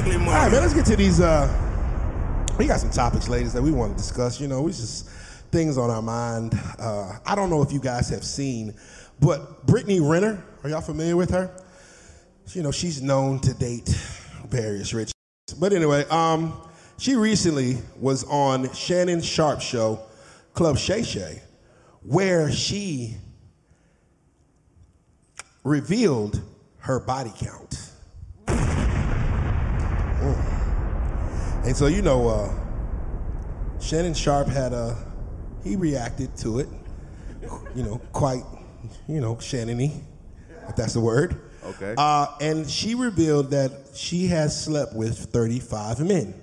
[0.00, 1.20] ugly All right, man, let's get to these.
[1.20, 1.48] Uh,
[2.58, 4.40] we got some topics, ladies, that we want to discuss.
[4.40, 5.08] You know, we just
[5.50, 6.58] things on our mind.
[6.78, 8.74] Uh, I don't know if you guys have seen,
[9.20, 11.54] but Brittany Renner, are y'all familiar with her?
[12.48, 13.88] You know, she's known to date
[14.48, 15.12] various rich.
[15.58, 16.54] But anyway, um,
[16.96, 20.00] she recently was on Shannon Sharpe's show,
[20.54, 21.42] Club Shay Shay,
[22.02, 23.16] where she
[25.64, 26.40] revealed
[26.78, 27.89] her body count.
[31.64, 32.50] And so, you know, uh,
[33.80, 34.96] Shannon Sharpe had a,
[35.62, 36.68] he reacted to it,
[37.74, 38.42] you know, quite,
[39.06, 39.92] you know, Shannon-y,
[40.68, 41.38] if that's the word.
[41.62, 41.94] Okay.
[41.98, 46.34] Uh, and she revealed that she has slept with 35 men.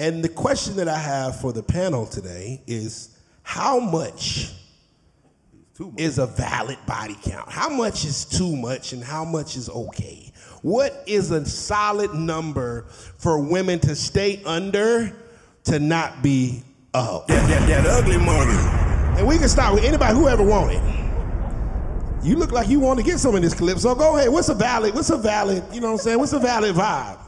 [0.00, 4.52] And the question that I have for the panel today is how much
[5.96, 7.48] is a valid body count?
[7.48, 10.32] How much is too much and how much is okay?
[10.62, 12.82] What is a solid number
[13.18, 15.14] for women to stay under
[15.64, 16.62] to not be
[16.94, 17.24] a hoe?
[17.28, 18.56] That, that, that ugly money.
[19.18, 21.06] And we can start with anybody, whoever want it.
[22.22, 24.30] You look like you want to get some of this clip, so go ahead.
[24.30, 26.18] What's a valid, what's a valid, you know what I'm saying?
[26.18, 27.18] What's a valid vibe?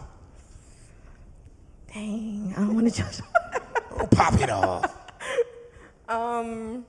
[1.95, 3.21] Dang, I don't want to judge.
[3.93, 4.95] Oh, pop it off.
[6.09, 6.85] um,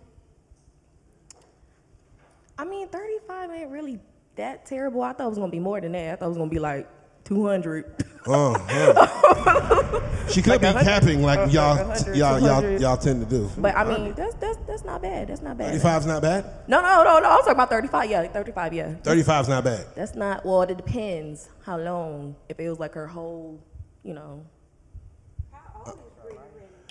[2.58, 4.00] I mean, 35 ain't really
[4.36, 5.02] that terrible.
[5.02, 6.14] I thought it was gonna be more than that.
[6.14, 6.88] I thought it was gonna be like
[7.26, 8.06] 200.
[8.28, 10.06] Uh, uh.
[10.30, 13.50] She could Like be capping like uh, y'all, like y'all, y'all, y'all tend to do.
[13.58, 15.28] But I mean, that's that's that's not bad.
[15.28, 15.74] That's not bad.
[15.74, 16.46] 35's not bad?
[16.68, 17.30] No, no, no, no.
[17.30, 18.10] I was talking about 35.
[18.12, 18.74] Yeah, 35.
[18.74, 18.94] Yeah.
[19.02, 19.88] 35's not bad.
[19.96, 20.46] That's not.
[20.46, 22.36] Well, it depends how long.
[22.48, 23.60] If it was like her whole,
[24.04, 24.46] you know.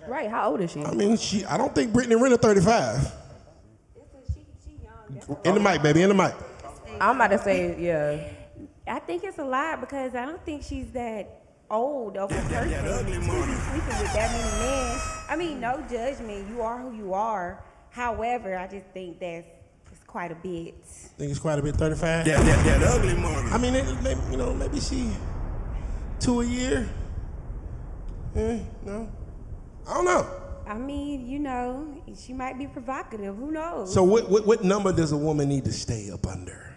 [0.09, 0.31] Right.
[0.31, 0.83] How old is she?
[0.83, 1.45] I mean, she.
[1.45, 3.13] I don't think Brittany Renner 35.
[5.45, 6.35] In the mic, baby, in the mic.
[7.01, 8.33] I'm about to say, yeah.
[8.87, 12.69] I think it's a lot because I don't think she's that old of a person
[12.69, 15.01] to be sleeping with that many men.
[15.29, 16.49] I mean, no judgment.
[16.49, 17.63] You are who you are.
[17.91, 19.47] However, I just think that's
[19.91, 20.75] it's quite a bit.
[21.17, 22.25] think it's quite a bit 35.
[22.25, 23.51] That, that, that ugly money.
[23.51, 25.11] I mean, it, maybe, you know, maybe she
[26.21, 26.89] two a year.
[28.37, 29.09] Eh, no,
[29.87, 30.27] I don't know.
[30.67, 33.37] I mean, you know, she might be provocative.
[33.37, 33.93] Who knows?
[33.93, 36.77] So, what, what what number does a woman need to stay up under?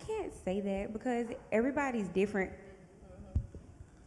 [0.00, 2.50] I, I can't say that because everybody's different.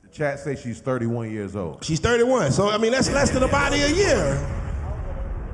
[0.03, 1.83] The chat says she's 31 years old.
[1.83, 4.49] She's 31, so I mean that's less than a body a year.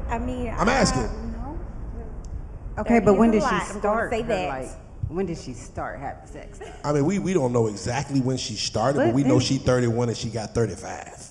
[0.10, 1.26] I mean, I'm I- asking.
[2.78, 3.48] Okay, 30 but is when a did she.
[3.48, 4.12] I'm gonna start?
[4.12, 4.50] say her, that.
[4.62, 4.70] Like,
[5.10, 6.60] when did she start having sex?
[6.84, 9.40] I mean, we, we don't know exactly when she started, but, But we know then-
[9.48, 11.30] she 31 and she got 35.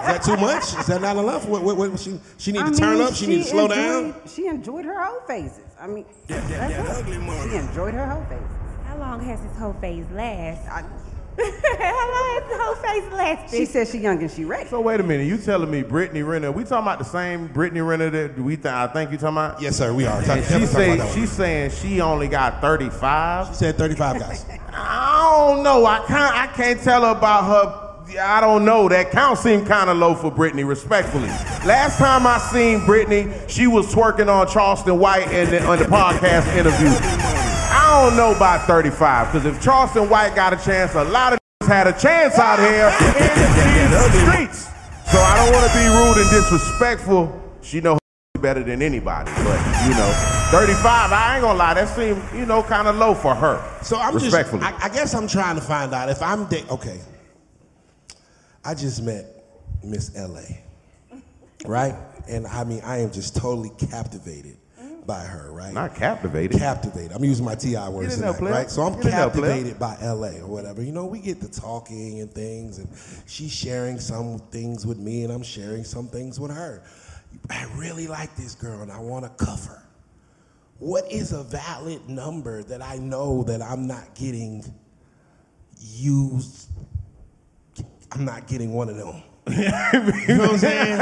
[0.00, 0.62] Is that too much?
[0.78, 1.46] Is that not enough?
[1.48, 3.14] What, what, what, she, she need to I turn up?
[3.14, 4.14] She, need to slow down?
[4.26, 5.60] She enjoyed her whole phases.
[5.80, 7.18] I mean, That, that, that's that it.
[7.28, 7.50] ugly.
[7.50, 8.46] She enjoyed her whole phases.
[8.86, 10.66] How long has this whole phase last?
[10.68, 10.84] I-
[11.40, 13.56] How long has the whole phase lasted?
[13.56, 14.68] she said she young and she ready.
[14.68, 16.50] So wait a minute, you telling me Brittany Renner?
[16.52, 19.62] We talking about the same Brittany Renner that we th- I think you talking about?
[19.62, 20.18] Yes, sir, we are.
[20.18, 21.14] And Talk- she say about that one.
[21.14, 23.48] she's saying she only got 35.
[23.48, 24.44] She said 35 guys.
[24.74, 25.86] I don't know.
[25.86, 26.34] I can't.
[26.36, 27.89] I can't tell her about her.
[28.18, 28.88] I don't know.
[28.88, 31.28] That count seemed kind of low for Brittany, respectfully.
[31.66, 35.84] Last time I seen Brittany, she was twerking on Charleston White in the, on the
[35.84, 36.88] podcast interview.
[37.72, 41.38] I don't know about 35, because if Charleston White got a chance, a lot of
[41.66, 44.64] had a chance out here in the streets.
[45.10, 47.40] So I don't want to be rude and disrespectful.
[47.62, 47.98] She know
[48.40, 50.12] better than anybody, but you know,
[50.50, 51.12] 35.
[51.12, 53.62] I ain't gonna lie, that seemed you know kind of low for her.
[53.82, 54.34] So I'm just.
[54.34, 56.98] I, I guess I'm trying to find out if I'm, da- okay.
[58.64, 59.26] I just met
[59.82, 60.42] Miss LA,
[61.64, 61.94] right?
[62.28, 64.56] And I mean, I am just totally captivated
[65.06, 65.72] by her, right?
[65.72, 66.58] Not captivated.
[66.58, 67.12] Captivated.
[67.12, 68.70] I'm using my TI words tonight, right?
[68.70, 70.82] So I'm Get in there, captivated by LA or whatever.
[70.82, 72.88] You know, we get to talking and things, and
[73.26, 76.82] she's sharing some things with me, and I'm sharing some things with her.
[77.48, 79.82] I really like this girl, and I want to cuff her.
[80.78, 84.64] What is a valid number that I know that I'm not getting
[85.78, 86.68] used?
[88.12, 89.22] I'm not getting one of them.
[89.50, 90.98] you know what I'm saying?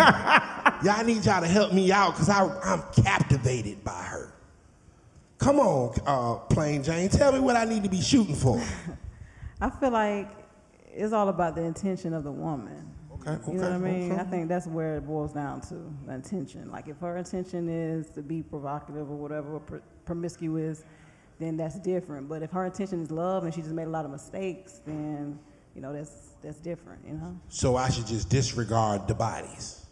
[0.84, 4.32] Y'all need y'all to help me out because I'm captivated by her.
[5.38, 8.60] Come on, uh, Plain Jane, tell me what I need to be shooting for.
[9.60, 10.30] I feel like
[10.92, 12.92] it's all about the intention of the woman.
[13.12, 14.12] Okay, You know what I mean?
[14.12, 14.20] okay.
[14.20, 15.74] I think that's where it boils down to
[16.06, 16.70] the intention.
[16.70, 20.84] Like if her intention is to be provocative or whatever, or pr- promiscuous,
[21.38, 22.28] then that's different.
[22.28, 25.38] But if her intention is love and she just made a lot of mistakes, then
[25.74, 26.10] you know that's
[26.42, 27.00] that's different.
[27.06, 29.84] You know, So I should just disregard the bodies.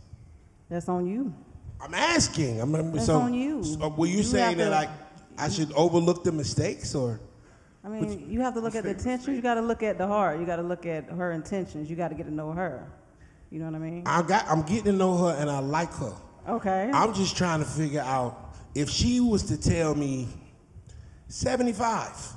[0.69, 1.32] that's on you.
[1.81, 2.61] I'm asking.
[2.61, 3.62] I'm, That's so, on you.
[3.62, 4.76] so were you, You saying that to-
[5.38, 7.20] I, I should overlook the mistakes or?
[7.84, 9.37] I mean, you have to look at the intentions.
[9.37, 10.40] You got to look at the heart.
[10.40, 11.88] You got to look at her intentions.
[11.90, 12.90] You got to get to know her.
[13.50, 14.02] You know what I mean?
[14.06, 14.49] I got.
[14.49, 16.14] I'm getting to know her, and I like her.
[16.49, 16.90] Okay.
[16.93, 20.28] I'm just trying to figure out if she was to tell me
[21.28, 22.32] 75,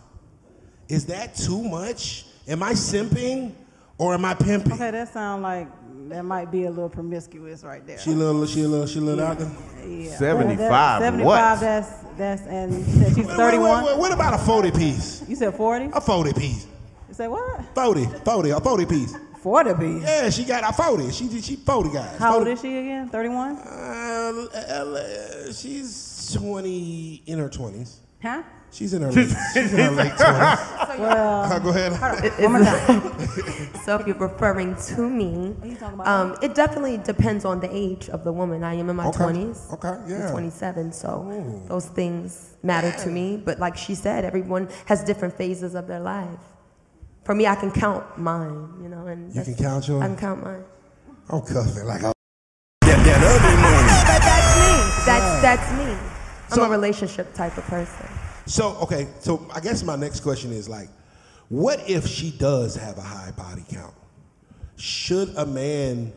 [0.87, 2.25] is that too much?
[2.49, 3.53] Am I simping
[3.97, 4.73] or am I pimping?
[4.73, 5.67] Okay, that sound like
[6.09, 7.99] that might be a little promiscuous right there.
[7.99, 9.51] She a little, she a little, she a little out there.
[9.87, 10.15] yeah.
[10.17, 11.59] 75 That- 75, what?
[11.61, 13.69] that's, that's, and you she's What- 31.
[13.69, 15.23] What, what, what about a 40 piece?
[15.27, 15.91] You said 40?
[15.93, 16.65] A 40 piece.
[17.07, 17.63] You said what?
[17.75, 19.15] 40, 40, a 40 piece.
[19.43, 20.03] 40 piece.
[20.03, 21.11] Yeah, she got a 40.
[21.11, 22.17] She she 40 guys.
[22.17, 22.51] How old 40.
[22.51, 23.07] is she again?
[23.09, 23.55] 31?
[23.57, 27.97] Uh, uh, she's 20 in her 20s.
[28.21, 28.41] Huh?
[28.71, 30.78] She's in her late, she's in her late 20s.
[30.99, 31.93] Well, Uh, go ahead.
[33.85, 37.69] So if you're referring to me, you talking about um, it definitely depends on the
[37.75, 38.63] age of the woman.
[38.63, 39.23] I am in my Okay.
[39.23, 39.73] 20s.
[39.73, 40.29] Okay, I'm yeah.
[40.31, 41.09] 27, so
[41.67, 43.37] those things matter to me.
[43.37, 46.39] But like she said, everyone has different phases of their life.
[47.23, 50.03] For me, I can count mine, you know, and You can count yours?
[50.03, 50.63] I can count mine.
[51.31, 52.11] I'm cuffing like a
[52.81, 53.95] That, that ugly money.
[54.09, 55.05] But that's me.
[55.09, 55.91] That's that's me.
[56.51, 58.07] I'm So- a relationship type of person.
[58.49, 60.89] So okay, so I guess my next question is like,
[61.49, 63.93] what if she does have a high body count?
[64.75, 66.11] Should a man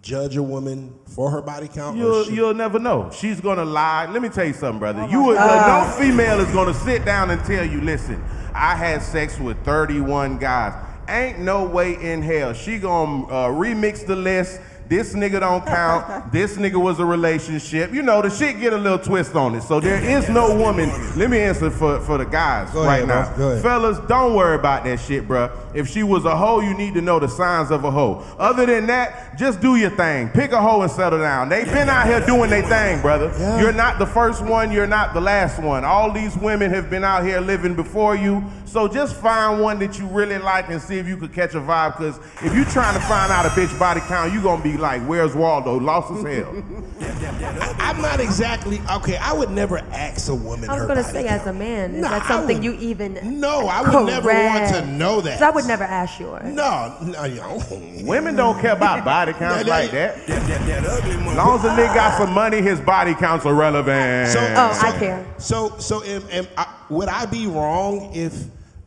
[0.00, 1.98] judge a woman for her body count?
[1.98, 3.10] You'll, should- you'll never know.
[3.12, 4.06] She's gonna lie.
[4.10, 5.06] Let me tell you something, brother.
[5.10, 8.24] you would, no female is gonna sit down and tell you, listen,
[8.54, 10.72] I had sex with 31 guys.
[11.08, 12.54] Ain't no way in hell.
[12.54, 14.60] She gonna uh, remix the list.
[14.88, 16.32] This nigga don't count.
[16.32, 17.92] this nigga was a relationship.
[17.92, 19.62] You know, the shit get a little twist on it.
[19.62, 20.88] So there is no woman.
[21.16, 23.28] Let me answer for, for the guys Go right ahead, now.
[23.28, 23.36] bro.
[23.36, 23.62] Go ahead.
[23.62, 25.50] Fellas, don't worry about that shit, bruh.
[25.74, 28.24] If she was a hoe, you need to know the signs of a hoe.
[28.38, 30.28] Other than that, just do your thing.
[30.30, 31.48] Pick a hoe and settle down.
[31.48, 33.32] They've been out here doing their thing, brother.
[33.38, 33.60] Yeah.
[33.60, 35.84] You're not the first one, you're not the last one.
[35.84, 38.44] All these women have been out here living before you.
[38.66, 41.60] So just find one that you really like and see if you could catch a
[41.60, 41.96] vibe.
[41.96, 44.76] Because if you're trying to find out a bitch body count, you're going to be
[44.76, 45.78] like, where's Waldo?
[45.78, 46.62] Lost as hell.
[47.78, 49.16] I'm not exactly okay.
[49.18, 50.68] I would never ask a woman.
[50.68, 51.40] I was her gonna body say, count.
[51.42, 53.40] as a man, is Nah, that I something would- you even?
[53.40, 54.86] No, I would never want to Correct.
[54.88, 55.34] know that.
[55.38, 56.44] 'Cause I would never ask yours.
[56.44, 57.62] No, no, you know.
[58.02, 60.26] Women don't care about body counts Yeah, like that.
[60.26, 61.12] That, that, that ugly.
[61.12, 64.28] As long as a nigga got some money, his body counts are relevant.
[64.32, 65.26] So, Oh, so, I care.
[65.38, 68.44] So, so, am, am I, would I be wrong if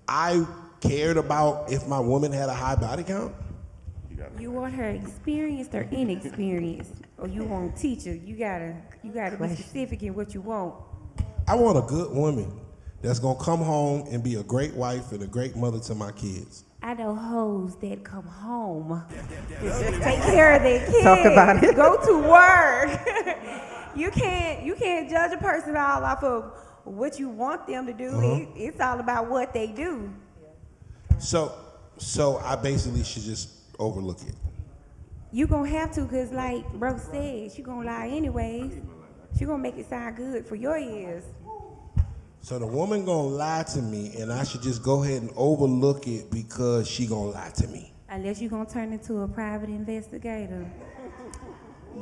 [0.09, 0.44] I
[0.81, 3.33] cared about if my woman had a high body count?
[4.39, 8.13] You want her experienced or inexperienced, or you want to teach her?
[8.13, 10.75] You gotta, you gotta be specific in what you want.
[11.47, 12.59] I want a good woman
[13.01, 16.11] that's gonna come home and be a great wife and a great mother to my
[16.11, 16.65] kids.
[16.81, 19.03] I know hoes that come home,
[19.61, 21.75] take care of their kids, Talk about it.
[21.75, 23.95] go to work.
[23.95, 26.53] you can't, you can't judge a person all off of
[26.86, 28.10] what you want them to do.
[28.10, 28.36] Uh-huh.
[28.36, 30.12] It, it's all about what they do.
[31.18, 31.54] So,
[31.98, 34.36] so I basically should just overlook it.
[35.31, 38.74] You gonna have to, cause like bro said, she gonna lie anyways.
[39.38, 41.24] She gonna make it sound good for your ears.
[42.42, 46.08] So the woman gonna lie to me, and I should just go ahead and overlook
[46.08, 47.94] it because she gonna lie to me.
[48.10, 50.72] Unless you gonna turn into a private investigator.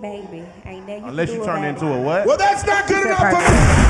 [0.02, 2.00] Baby, ain't that you Unless you turn into it.
[2.00, 2.26] a what?
[2.26, 3.87] Well, that's not good Said enough for private.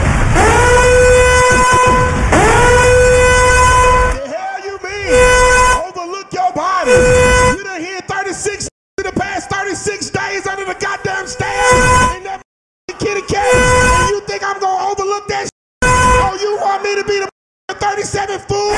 [18.27, 18.71] 37 fool?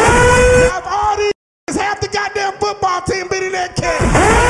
[0.70, 1.32] Now, all these
[1.76, 4.00] half the goddamn football team been in that cat,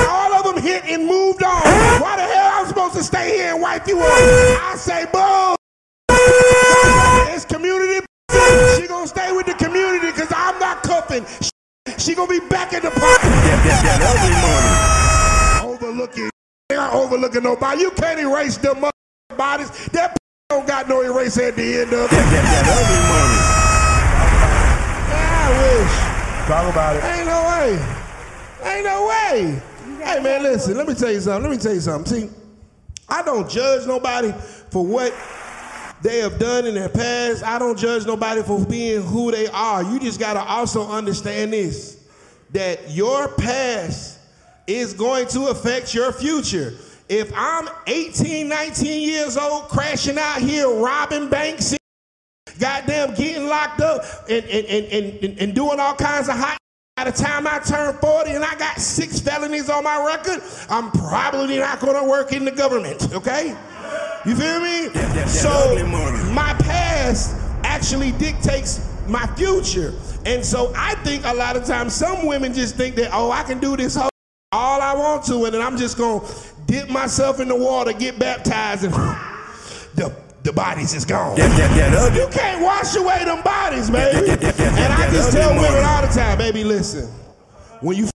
[0.10, 1.62] all of them hit and moved on.
[2.02, 4.06] Why the hell I'm supposed to stay here and wipe you up?
[4.06, 5.56] I say, boo.
[7.34, 8.06] It's community.
[8.76, 11.26] She gonna stay with the community because I'm not cuffing.
[11.98, 13.20] She gonna be back in the park.
[15.64, 16.30] Overlooking.
[16.70, 17.82] They not overlooking nobody.
[17.82, 18.84] You can't erase them
[19.38, 19.70] bodies.
[19.88, 20.18] That
[20.50, 22.10] don't got no erase at the end of it.
[22.12, 23.60] That, that, that ugly money.
[25.50, 26.48] I wish.
[26.48, 27.04] Talk about it.
[27.04, 28.72] Ain't no way.
[28.72, 29.62] Ain't no way.
[30.04, 31.50] Hey man, listen, let me tell you something.
[31.50, 32.30] Let me tell you something.
[32.30, 32.36] See,
[33.08, 34.32] I don't judge nobody
[34.70, 35.14] for what
[36.02, 37.44] they have done in their past.
[37.44, 39.84] I don't judge nobody for being who they are.
[39.84, 41.98] You just gotta also understand this
[42.52, 44.20] that your past
[44.68, 46.76] is going to affect your future.
[47.08, 51.79] If I'm 18, 19 years old, crashing out here, robbing banks,
[52.60, 56.58] goddamn getting locked up and, and, and, and, and, doing all kinds of hot
[56.96, 60.92] by the time I turn 40 and I got six felonies on my record, I'm
[60.92, 63.56] probably not gonna work in the government, okay?
[64.26, 64.90] You feel me?
[64.90, 66.34] that so ugly money.
[66.34, 69.94] my past actually dictates my future.
[70.26, 73.44] And so I think a lot of times some women just think that, oh, I
[73.44, 74.10] can do this whole
[74.52, 76.26] all I want to, and then I'm just gonna
[76.66, 78.94] dip myself in the water, get baptized, and
[80.44, 81.36] the bodies is gone.
[81.38, 82.20] That, that, that ugly.
[82.22, 84.28] You can't wash away them bodies, baby.
[84.28, 87.08] that- that- that- And I just tell women all the time, baby, listen.
[87.82, 88.10] When you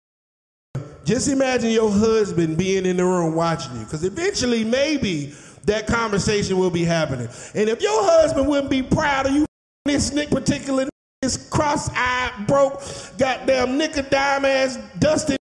[1.05, 5.35] just imagine your husband being in the room watching you, because eventually, maybe
[5.65, 7.29] that conversation will be happening.
[7.55, 9.47] And if your husband wouldn't be proud of you,
[9.85, 10.89] this nick particular,
[11.23, 12.83] this cross-eyed, broke,
[13.19, 15.37] goddamn nickel-dime ass, dusty,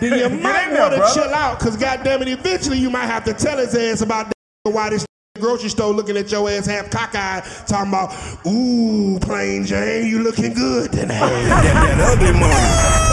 [0.00, 3.34] then you might want to chill out, because goddamn it, eventually you might have to
[3.34, 5.04] tell his ass about that why this
[5.40, 8.12] grocery store looking at your ass half cockeyed, talking about,
[8.46, 11.20] ooh, plain Jane, you looking good tonight.
[11.52, 13.11] That, that ugly money.